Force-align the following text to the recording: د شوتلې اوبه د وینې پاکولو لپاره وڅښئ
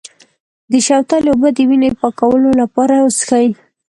د 0.71 0.73
شوتلې 0.85 1.29
اوبه 1.31 1.49
د 1.55 1.59
وینې 1.69 1.89
پاکولو 1.99 2.49
لپاره 2.61 2.95
وڅښئ 3.03 3.47